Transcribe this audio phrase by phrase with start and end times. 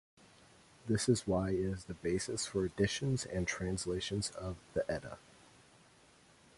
[0.87, 5.19] This is why it is the basis for editions and translations of the Edda.